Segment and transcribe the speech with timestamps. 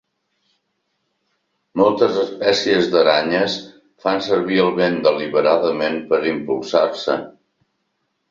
[1.81, 3.57] Moltes espècies d'aranyes
[4.05, 7.19] fan servir el vent deliberadament per impulsar-se.